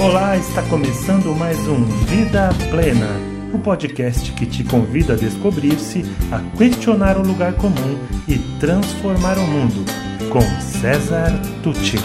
[0.00, 3.20] Olá, está começando mais um Vida Plena,
[3.52, 9.46] o podcast que te convida a descobrir-se, a questionar o lugar comum e transformar o
[9.46, 9.84] mundo,
[10.30, 11.30] com César
[11.62, 11.98] Tucci.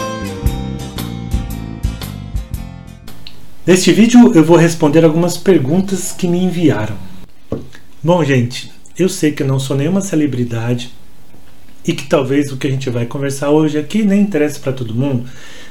[3.66, 6.98] Neste vídeo eu vou responder algumas perguntas que me enviaram.
[8.02, 10.92] Bom, gente, eu sei que eu não sou nenhuma celebridade
[11.82, 14.94] e que talvez o que a gente vai conversar hoje aqui nem interesse para todo
[14.94, 15.26] mundo,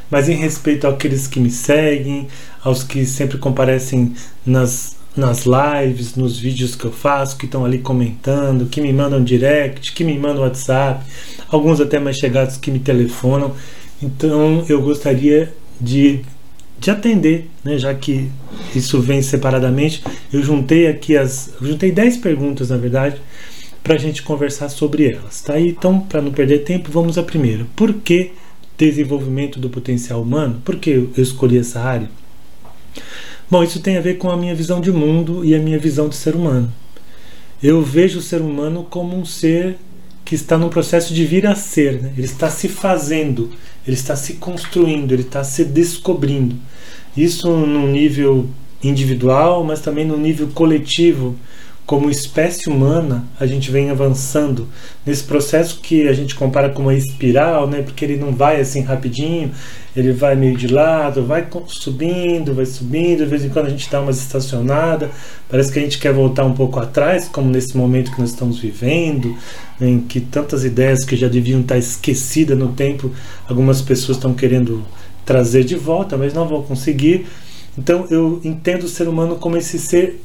[0.10, 2.28] mas em respeito àqueles que me seguem,
[2.64, 4.14] aos que sempre comparecem
[4.46, 9.24] nas, nas lives, nos vídeos que eu faço, que estão ali comentando, que me mandam
[9.24, 11.06] direct, que me mandam WhatsApp,
[11.50, 13.54] alguns até mais chegados que me telefonam.
[14.02, 16.22] Então eu gostaria de,
[16.80, 18.30] de atender, né, já que
[18.76, 20.04] isso vem separadamente.
[20.32, 21.54] Eu juntei aqui as.
[21.62, 23.22] juntei 10 perguntas, na verdade,
[23.84, 25.42] para a gente conversar sobre elas.
[25.42, 25.60] Tá?
[25.60, 27.66] Então, para não perder tempo, vamos à primeira.
[27.76, 28.32] Por que
[28.78, 30.62] desenvolvimento do potencial humano.
[30.64, 32.10] Por que eu escolhi essa área?
[33.50, 36.10] Bom, isso tem a ver com a minha visão de mundo e a minha visão
[36.10, 36.72] de ser humano.
[37.62, 39.78] Eu vejo o ser humano como um ser
[40.24, 42.02] que está num processo de vir a ser.
[42.02, 42.14] Né?
[42.18, 43.52] Ele está se fazendo,
[43.86, 46.56] ele está se construindo, ele está se descobrindo.
[47.16, 48.50] Isso num nível
[48.84, 51.36] individual, mas também no nível coletivo,
[51.86, 54.68] como espécie humana, a gente vem avançando
[55.06, 57.84] nesse processo que a gente compara com uma espiral, né?
[57.84, 59.52] Porque ele não vai assim rapidinho,
[59.96, 63.90] ele vai meio de lado, vai subindo, vai subindo, de vez em quando a gente
[63.90, 65.12] dá umas estacionada,
[65.48, 68.58] parece que a gente quer voltar um pouco atrás, como nesse momento que nós estamos
[68.58, 69.38] vivendo,
[69.80, 69.88] né?
[69.88, 73.12] em que tantas ideias que já deviam estar esquecidas no tempo,
[73.48, 74.84] algumas pessoas estão querendo
[75.24, 77.28] trazer de volta, mas não vão conseguir.
[77.78, 80.20] Então eu entendo o ser humano como esse ser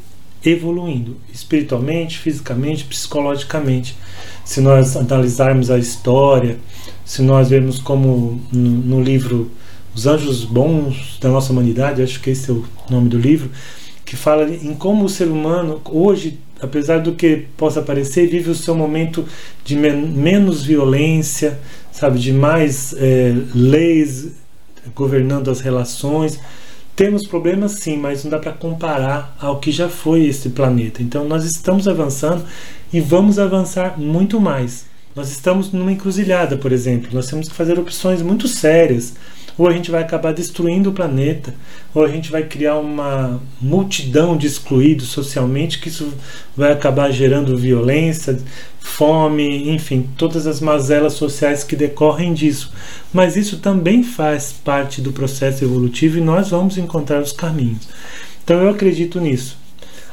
[0.44, 3.96] evoluindo espiritualmente, fisicamente, psicologicamente.
[4.44, 6.58] Se nós analisarmos a história,
[7.05, 9.50] se nós vermos como no, no livro
[9.94, 13.50] Os Anjos Bons da Nossa Humanidade, acho que esse é o nome do livro,
[14.05, 18.54] que fala em como o ser humano hoje, apesar do que possa parecer, vive o
[18.54, 19.25] seu momento
[19.64, 21.59] de men menos violência,
[21.93, 24.32] sabe, de mais é, leis
[24.94, 26.41] governando as relações,
[26.96, 31.02] temos problemas sim, mas não dá para comparar ao que já foi esse planeta.
[31.02, 32.44] Então nós estamos avançando
[32.92, 34.86] e vamos avançar muito mais.
[35.14, 37.10] Nós estamos numa encruzilhada, por exemplo.
[37.12, 39.14] Nós temos que fazer opções muito sérias
[39.60, 41.54] ou a gente vai acabar destruindo o planeta,
[41.94, 46.15] ou a gente vai criar uma multidão de excluídos socialmente, que isso
[46.56, 48.41] vai acabar gerando violência,
[48.81, 52.72] fome, enfim, todas as mazelas sociais que decorrem disso.
[53.12, 57.87] Mas isso também faz parte do processo evolutivo e nós vamos encontrar os caminhos.
[58.43, 59.59] Então eu acredito nisso.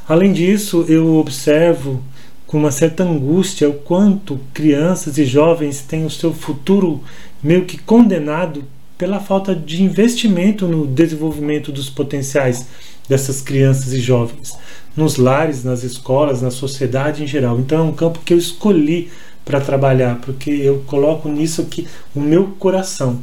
[0.09, 2.03] Além disso, eu observo
[2.45, 7.01] com uma certa angústia o quanto crianças e jovens têm o seu futuro
[7.41, 8.65] meio que condenado
[8.97, 12.65] pela falta de investimento no desenvolvimento dos potenciais
[13.07, 14.57] dessas crianças e jovens,
[14.95, 17.59] nos lares, nas escolas, na sociedade em geral.
[17.59, 19.09] Então é um campo que eu escolhi
[19.45, 23.21] para trabalhar, porque eu coloco nisso aqui o meu coração.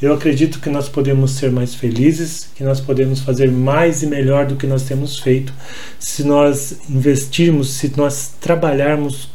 [0.00, 4.46] Eu acredito que nós podemos ser mais felizes, que nós podemos fazer mais e melhor
[4.46, 5.52] do que nós temos feito
[5.98, 9.30] se nós investirmos, se nós trabalharmos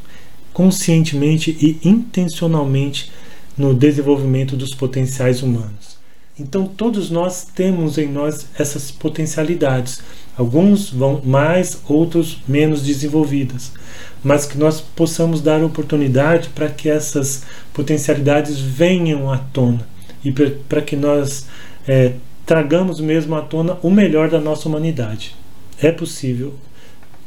[0.53, 3.11] conscientemente e intencionalmente
[3.59, 5.99] no desenvolvimento dos potenciais humanos.
[6.39, 10.01] Então, todos nós temos em nós essas potencialidades.
[10.37, 13.73] Alguns vão mais, outros menos desenvolvidas,
[14.23, 17.43] mas que nós possamos dar oportunidade para que essas
[17.73, 19.85] potencialidades venham à tona
[20.23, 21.45] e para que nós
[21.85, 22.13] é,
[22.45, 25.35] tragamos mesmo à tona o melhor da nossa humanidade.
[25.81, 26.53] É possível,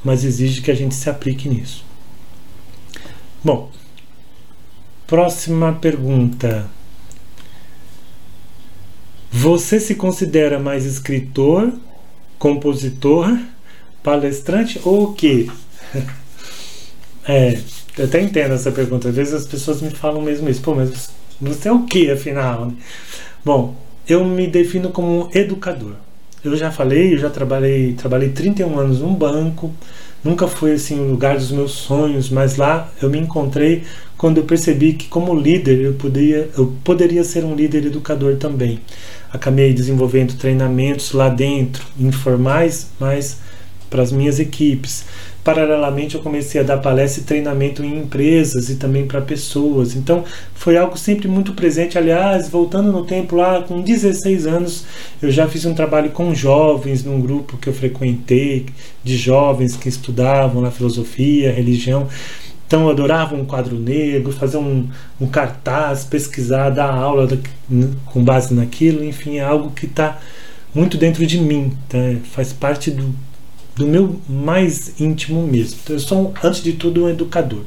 [0.02, 1.84] mas exige que a gente se aplique nisso.
[3.44, 3.70] Bom,
[5.12, 6.64] Próxima pergunta.
[9.30, 11.70] Você se considera mais escritor,
[12.38, 13.38] compositor,
[14.02, 15.50] palestrante ou o quê?
[17.28, 17.60] é,
[17.98, 19.10] eu até entendo essa pergunta.
[19.10, 20.62] Às vezes as pessoas me falam mesmo isso.
[20.62, 22.72] Pô, mas você é o que afinal?
[23.44, 23.76] Bom,
[24.08, 25.92] eu me defino como educador.
[26.42, 29.70] Eu já falei, eu já trabalhei, trabalhei 31 anos num banco,
[30.24, 33.84] nunca foi assim o lugar dos meus sonhos, mas lá eu me encontrei
[34.22, 38.78] quando eu percebi que como líder eu poderia, eu poderia ser um líder educador também.
[39.32, 43.40] Acabei desenvolvendo treinamentos lá dentro, informais, mas
[43.90, 45.04] para as minhas equipes.
[45.42, 49.96] Paralelamente, eu comecei a dar palestra e treinamento em empresas e também para pessoas.
[49.96, 50.24] Então,
[50.54, 51.98] foi algo sempre muito presente.
[51.98, 54.84] Aliás, voltando no tempo lá, com 16 anos,
[55.20, 58.66] eu já fiz um trabalho com jovens num grupo que eu frequentei,
[59.02, 62.06] de jovens que estudavam na filosofia, religião.
[62.72, 64.88] Então eu adorava um quadro negro, fazer um,
[65.20, 67.36] um cartaz, pesquisar, dar aula da,
[68.06, 70.18] com base naquilo, enfim, é algo que está
[70.74, 71.98] muito dentro de mim, tá?
[72.32, 73.14] faz parte do,
[73.76, 75.80] do meu mais íntimo mesmo.
[75.84, 77.60] Então, eu sou, antes de tudo, um educador.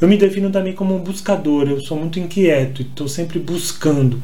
[0.00, 4.22] Eu me defino também como um buscador, eu sou muito inquieto, estou sempre buscando.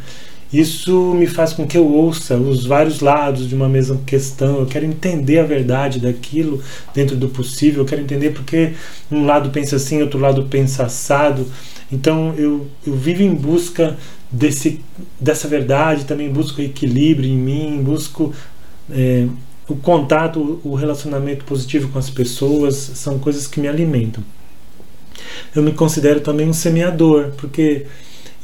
[0.53, 4.61] Isso me faz com que eu ouça os vários lados de uma mesma questão.
[4.61, 6.63] Eu quero entender a verdade daquilo
[6.95, 7.83] dentro do possível.
[7.83, 8.73] Eu quero entender porque
[9.11, 11.47] um lado pensa assim, outro lado pensa assado.
[11.91, 13.97] Então eu, eu vivo em busca
[14.31, 14.81] desse,
[15.21, 18.33] dessa verdade, também busco equilíbrio em mim, busco
[18.91, 19.27] é,
[19.69, 22.77] o contato, o relacionamento positivo com as pessoas.
[22.77, 24.23] São coisas que me alimentam.
[25.55, 27.87] Eu me considero também um semeador, porque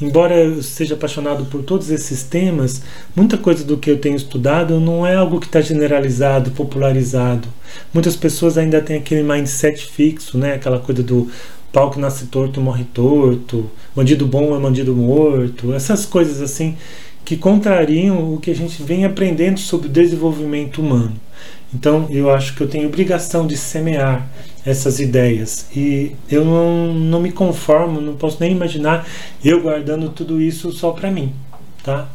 [0.02, 2.82] embora eu seja apaixonado por todos esses temas,
[3.14, 7.48] muita coisa do que eu tenho estudado não é algo que está generalizado, popularizado.
[7.92, 10.54] Muitas pessoas ainda têm aquele mindset fixo, né?
[10.54, 11.30] aquela coisa do
[11.72, 16.76] pau que nasce torto morre torto, bandido bom é bandido morto, essas coisas assim
[17.24, 21.14] que contrariam o que a gente vem aprendendo sobre o desenvolvimento humano.
[21.74, 24.28] Então eu acho que eu tenho obrigação de semear
[24.64, 29.06] essas ideias e eu não, não me conformo, não posso nem imaginar
[29.44, 31.32] eu guardando tudo isso só para mim,
[31.82, 32.08] tá?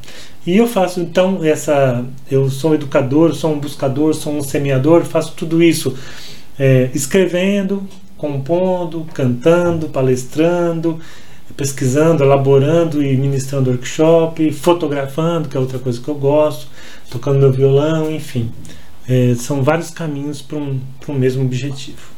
[0.45, 5.33] E eu faço então essa, eu sou educador, sou um buscador, sou um semeador, faço
[5.35, 5.94] tudo isso
[6.57, 7.85] é, escrevendo,
[8.17, 10.99] compondo, cantando, palestrando,
[11.57, 16.67] pesquisando, elaborando e ministrando workshop, fotografando, que é outra coisa que eu gosto,
[17.09, 18.51] tocando meu violão, enfim.
[19.07, 20.79] É, são vários caminhos para um,
[21.09, 22.16] um mesmo objetivo.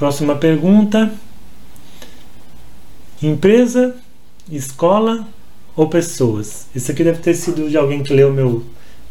[0.00, 1.12] Próxima pergunta:
[3.22, 3.94] empresa,
[4.50, 5.28] escola
[5.76, 6.68] ou pessoas?
[6.74, 8.64] Isso aqui deve ter sido de alguém que leu meu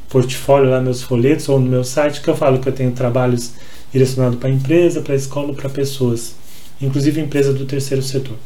[0.10, 3.52] portfólio lá, meus folhetos, ou no meu site, que eu falo que eu tenho trabalhos
[3.92, 6.34] direcionados para empresa, para escola para pessoas,
[6.82, 8.38] inclusive empresa do terceiro setor.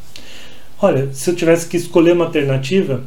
[0.81, 3.05] Olha, se eu tivesse que escolher uma alternativa,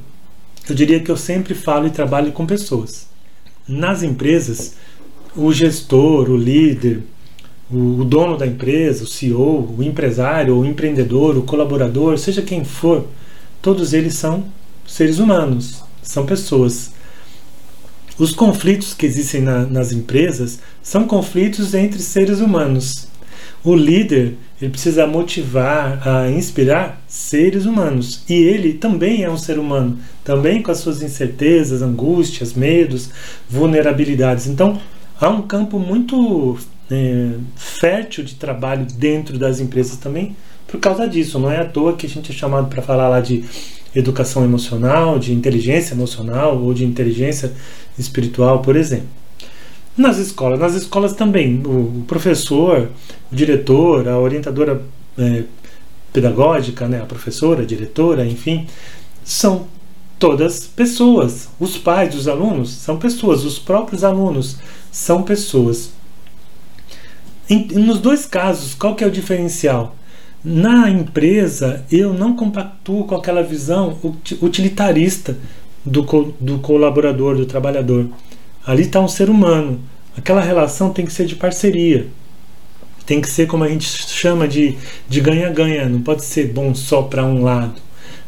[0.67, 3.07] eu diria que eu sempre falo e trabalho com pessoas.
[3.69, 4.77] Nas empresas,
[5.37, 7.03] o gestor, o líder,
[7.71, 13.07] o dono da empresa, o CEO, o empresário, o empreendedor, o colaborador, seja quem for,
[13.61, 14.45] todos eles são
[14.87, 16.93] seres humanos, são pessoas.
[18.19, 23.09] Os conflitos que existem na, nas empresas são conflitos entre seres humanos.
[23.65, 28.23] O líder ele precisa motivar, a inspirar seres humanos.
[28.29, 33.11] E ele também é um ser humano, também com as suas incertezas, angústias, medos,
[33.51, 34.47] vulnerabilidades.
[34.47, 34.81] Então,
[35.21, 36.57] há um campo muito
[36.91, 40.37] é, fértil de trabalho dentro das empresas também
[40.67, 41.39] por causa disso.
[41.39, 43.45] Não é à toa que a gente é chamado para falar lá de
[43.95, 47.53] educação emocional, de inteligência emocional ou de inteligência
[47.99, 49.09] espiritual, por exemplo.
[49.97, 52.91] Nas escolas, nas escolas também, o professor,
[53.33, 54.83] o diretor, a orientadora
[55.17, 55.45] é,
[56.13, 58.67] pedagógica, né, a professora, a diretora, enfim,
[59.25, 59.67] são
[60.19, 61.49] todas pessoas.
[61.59, 64.59] Os pais dos alunos são pessoas, os próprios alunos
[64.93, 65.96] são pessoas.
[67.49, 69.95] Em, nos dois casos, qual que é o diferencial?
[70.45, 73.99] Na empresa, eu não compactuo com aquela visão
[74.41, 75.37] utilitarista
[75.85, 78.09] do, co, do colaborador, do trabalhador.
[78.65, 79.81] Ali está um ser humano.
[80.17, 82.07] Aquela relação tem que ser de parceria.
[83.05, 84.77] Tem que ser como a gente chama de
[85.09, 85.89] ganha-ganha.
[85.89, 87.86] Não pode ser bom só para um lado.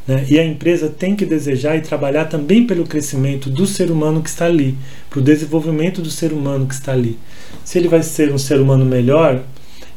[0.08, 0.24] Né?
[0.26, 4.30] E a empresa tem que desejar e trabalhar também pelo crescimento do ser humano que
[4.30, 4.74] está ali,
[5.10, 7.18] para o desenvolvimento do ser humano que está ali.
[7.62, 9.42] Se ele vai ser um ser humano melhor,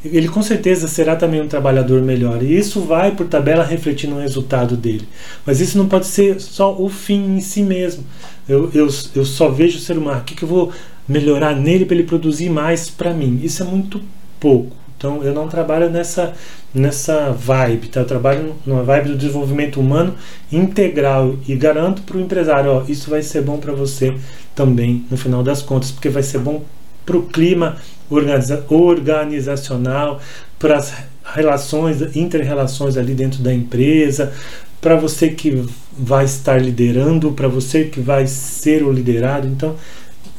[0.04, 2.42] ele com certeza será também um trabalhador melhor.
[2.42, 5.08] E isso vai, por tabela, refletir no resultado dele.
[5.46, 8.04] Mas isso não pode ser só o fim em si mesmo.
[8.46, 10.72] Eu, eu, eu só vejo o ser humano, o que, que eu vou
[11.08, 13.40] melhorar nele para ele produzir mais para mim?
[13.42, 14.00] Isso é muito
[14.38, 14.81] pouco.
[15.02, 16.32] Então eu não trabalho nessa,
[16.72, 17.98] nessa vibe, tá?
[17.98, 20.14] eu trabalho numa vibe do desenvolvimento humano
[20.52, 24.16] integral e garanto para o empresário: ó, isso vai ser bom para você
[24.54, 26.62] também no final das contas, porque vai ser bom
[27.04, 27.78] para o clima
[28.08, 30.20] organiza organizacional,
[30.56, 30.94] para as
[31.34, 34.32] relações, inter-relações ali dentro da empresa,
[34.80, 35.66] para você que
[35.98, 39.48] vai estar liderando, para você que vai ser o liderado.
[39.48, 39.74] Então,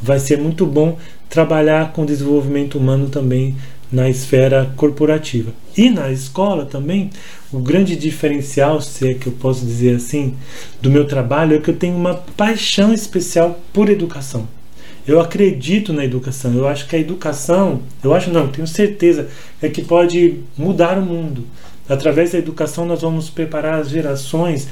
[0.02, 0.98] vai ser muito bom
[1.30, 3.56] trabalhar com desenvolvimento humano também
[3.94, 5.54] na esfera corporativa.
[5.78, 7.12] E na escola também,
[7.52, 10.34] o grande diferencial, se é que eu posso dizer assim,
[10.82, 14.48] do meu trabalho é que eu tenho uma paixão especial por educação.
[15.06, 16.56] Eu acredito na educação.
[16.56, 19.30] Eu acho que a educação, eu acho não, tenho certeza,
[19.62, 21.46] é que pode mudar o mundo.
[21.88, 24.68] Através da educação nós vamos preparar as gerações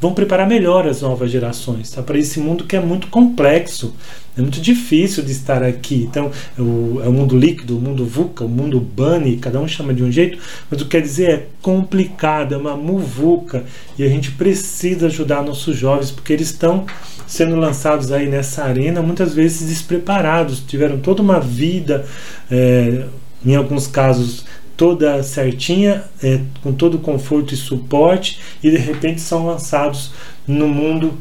[0.00, 2.02] vão preparar melhor as novas gerações tá?
[2.02, 3.94] para esse mundo que é muito complexo,
[4.36, 6.06] é muito difícil de estar aqui.
[6.10, 9.66] Então, é o, é o mundo líquido, o mundo VUCA, o mundo BUNNY, cada um
[9.66, 10.38] chama de um jeito,
[10.70, 13.64] mas o que quer dizer é complicado, é uma muvuca
[13.98, 16.84] e a gente precisa ajudar nossos jovens porque eles estão
[17.26, 22.04] sendo lançados aí nessa arena muitas vezes despreparados, tiveram toda uma vida,
[22.50, 23.04] é,
[23.44, 24.44] em alguns casos
[24.76, 30.12] toda certinha, é, com todo conforto e suporte, e de repente são lançados
[30.46, 31.14] no mundo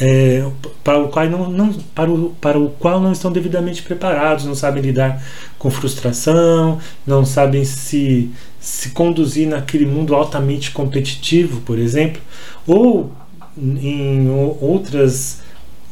[0.00, 0.44] é,
[0.82, 4.54] para, o qual não, não, para, o, para o qual não estão devidamente preparados, não
[4.54, 5.22] sabem lidar
[5.58, 12.22] com frustração, não sabem se, se conduzir naquele mundo altamente competitivo, por exemplo,
[12.66, 13.12] ou
[13.56, 14.28] em
[14.60, 15.42] outras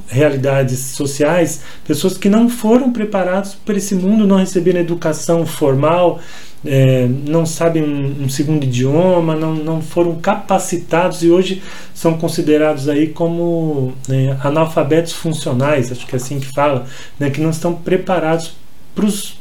[0.08, 6.18] realidades sociais, pessoas que não foram preparadas para esse mundo, não receberam educação formal,
[6.64, 11.62] é, não sabem um, um, segundo idioma, não, não foram capacitados e hoje
[11.94, 16.86] são considerados aí como né, analfabetos funcionais, acho que é assim que fala,
[17.18, 18.52] né, que não estão preparados
[18.94, 19.38] para os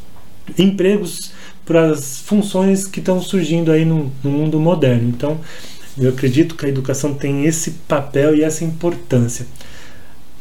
[0.58, 1.32] empregos,
[1.66, 5.10] para as funções que estão surgindo aí no, no mundo moderno.
[5.10, 5.38] Então,
[5.98, 9.46] eu acredito que a educação tem esse papel e essa importância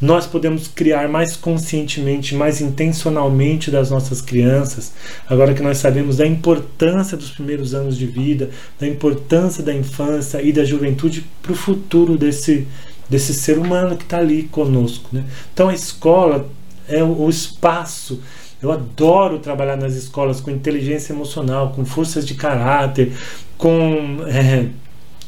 [0.01, 4.93] nós podemos criar mais conscientemente, mais intencionalmente das nossas crianças,
[5.27, 10.41] agora que nós sabemos da importância dos primeiros anos de vida, da importância da infância
[10.41, 12.65] e da juventude para o futuro desse,
[13.09, 15.09] desse ser humano que está ali conosco.
[15.11, 15.25] Né?
[15.53, 16.49] Então a escola
[16.87, 18.21] é o, espaço.
[18.61, 23.13] Eu adoro trabalhar nas escolas com inteligência emocional, com forças de caráter,
[23.57, 24.67] com é,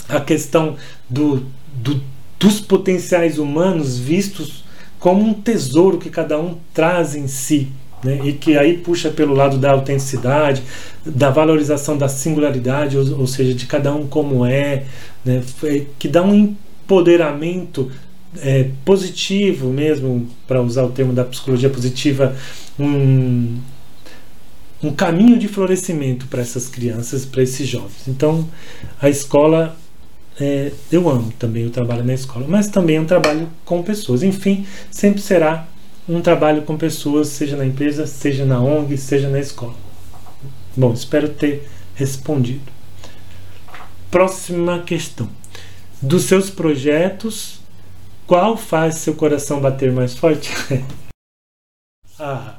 [0.10, 0.75] a questão
[1.10, 2.01] do, do
[2.42, 4.61] dos potenciais humanos vistos
[5.01, 7.70] como um tesouro que cada um traz em si.
[8.03, 8.22] Né?
[8.24, 10.62] E que aí puxa pelo lado da autenticidade,
[11.03, 14.86] da valorização da singularidade, ou, ou seja, de cada um como é,
[15.25, 15.41] né?
[15.98, 17.91] que dá um empoderamento
[18.41, 22.36] é, positivo mesmo, para usar o termo da psicologia positiva,
[22.79, 23.58] um,
[24.84, 28.08] um caminho de florescimento para essas crianças, para esses jovens.
[28.08, 28.48] Então,
[29.01, 29.75] a escola
[30.42, 34.24] é, eu amo também o trabalho na escola, mas também é um trabalho com pessoas.
[34.24, 35.68] Enfim, sempre será
[36.10, 39.76] um trabalho com pessoas, seja na empresa, seja na ONG, seja na escola.
[40.76, 42.72] Bom, espero ter respondido.
[44.10, 45.30] Próxima questão.
[46.02, 47.60] Dos seus projetos,
[48.26, 50.52] qual faz seu coração bater mais forte?
[52.18, 52.56] ah,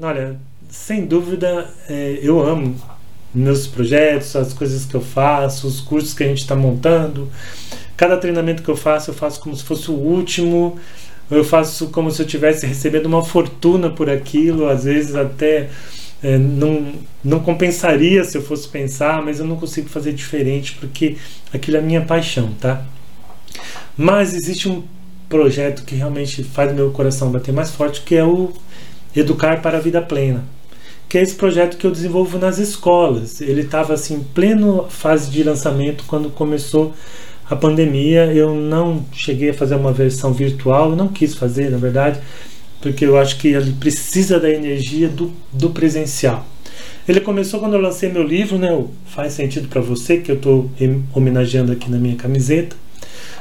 [0.00, 2.74] olha, sem dúvida, é, eu amo
[3.34, 7.30] meus projetos, as coisas que eu faço, os cursos que a gente está montando.
[7.96, 10.78] Cada treinamento que eu faço, eu faço como se fosse o último.
[11.30, 15.68] Eu faço como se eu estivesse recebendo uma fortuna por aquilo, às vezes até
[16.22, 21.18] é, não, não compensaria se eu fosse pensar, mas eu não consigo fazer diferente porque
[21.52, 22.82] aquilo é a minha paixão, tá?
[23.94, 24.82] Mas existe um
[25.28, 28.52] projeto que realmente faz meu coração bater mais forte, que é o
[29.14, 30.44] Educar para a Vida Plena
[31.08, 33.40] que é esse projeto que eu desenvolvo nas escolas.
[33.40, 36.94] Ele estava assim em pleno fase de lançamento quando começou
[37.48, 38.26] a pandemia.
[38.26, 42.20] Eu não cheguei a fazer uma versão virtual, não quis fazer, na verdade,
[42.82, 46.46] porque eu acho que ele precisa da energia do, do presencial.
[47.08, 48.68] Ele começou quando eu lancei meu livro, né?
[49.06, 50.70] Faz sentido para você que eu estou
[51.14, 52.76] homenageando aqui na minha camiseta.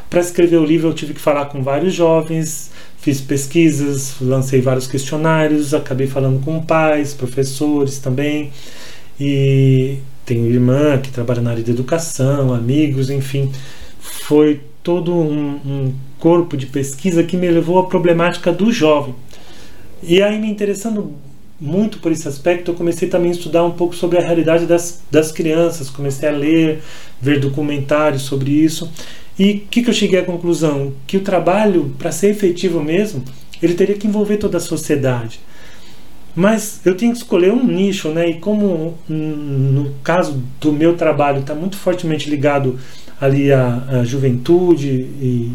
[0.10, 4.88] Para escrever o livro, eu tive que falar com vários jovens, fiz pesquisas, lancei vários
[4.88, 8.52] questionários, acabei falando com pais, professores também,
[9.20, 13.52] e tenho irmã que trabalha na área de educação, amigos, enfim,
[14.00, 19.16] foi todo um, um corpo de pesquisa que me levou à problemática do jovem.
[20.04, 21.14] E aí, me interessando
[21.60, 25.02] muito por esse aspecto, eu comecei também a estudar um pouco sobre a realidade das,
[25.10, 26.82] das crianças, comecei a ler,
[27.20, 28.92] ver documentários sobre isso,
[29.38, 30.94] e o que, que eu cheguei à conclusão?
[31.06, 33.24] Que o trabalho, para ser efetivo mesmo,
[33.62, 35.40] ele teria que envolver toda a sociedade.
[36.36, 38.30] Mas eu tinha que escolher um nicho, né?
[38.30, 42.80] E como no caso do meu trabalho está muito fortemente ligado
[43.20, 45.52] ali à, à juventude e,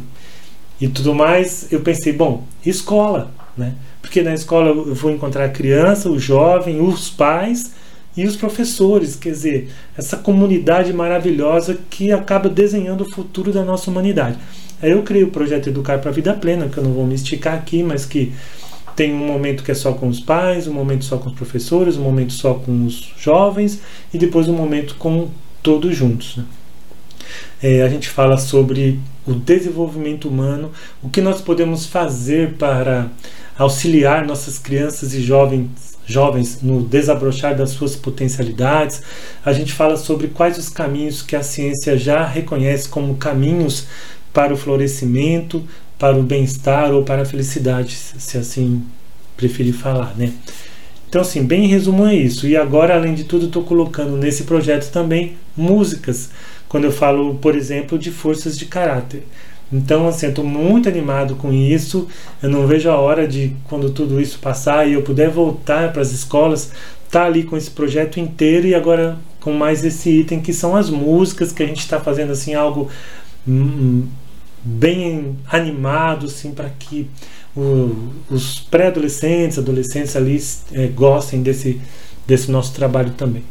[0.80, 3.74] e tudo mais, eu pensei, bom, escola, né?
[4.00, 7.72] Porque na escola eu vou encontrar a criança, o jovem, os pais
[8.16, 13.90] e os professores, quer dizer, essa comunidade maravilhosa que acaba desenhando o futuro da nossa
[13.90, 14.38] humanidade.
[14.82, 17.54] Eu criei o projeto Educar para a Vida Plena, que eu não vou me esticar
[17.54, 18.32] aqui, mas que
[18.94, 21.96] tem um momento que é só com os pais, um momento só com os professores,
[21.96, 23.80] um momento só com os jovens
[24.12, 25.28] e depois um momento com
[25.62, 26.36] todos juntos.
[26.36, 26.44] Né?
[27.62, 33.08] É, a gente fala sobre o desenvolvimento humano, o que nós podemos fazer para
[33.56, 39.02] auxiliar nossas crianças e jovens jovens no desabrochar das suas potencialidades.
[39.44, 43.86] A gente fala sobre quais os caminhos que a ciência já reconhece como caminhos
[44.32, 45.64] para o florescimento,
[45.98, 48.82] para o bem-estar ou para a felicidade, se assim
[49.36, 50.32] preferir falar, né?
[51.08, 52.46] Então, assim, bem em resumo é isso.
[52.46, 56.30] E agora, além de tudo, estou colocando nesse projeto também músicas,
[56.68, 59.22] quando eu falo, por exemplo, de forças de caráter.
[59.72, 62.06] Então, assim, eu estou muito animado com isso.
[62.42, 66.02] Eu não vejo a hora de, quando tudo isso passar e eu puder voltar para
[66.02, 66.72] as escolas,
[67.10, 70.88] tá ali com esse projeto inteiro e agora com mais esse item que são as
[70.90, 72.88] músicas, que a gente está fazendo assim algo
[73.48, 74.06] hum,
[74.62, 77.08] bem animado, assim, para que
[77.56, 80.40] o, os pré-adolescentes, adolescentes ali
[80.72, 81.80] é, gostem desse,
[82.26, 83.42] desse nosso trabalho também.